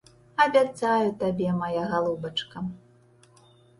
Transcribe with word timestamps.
Абяцаю 0.45 1.11
табе, 1.21 1.49
мая 1.59 1.83
галубачка. 1.91 2.57